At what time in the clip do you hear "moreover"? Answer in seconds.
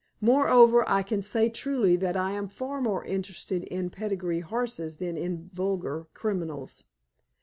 0.19-0.83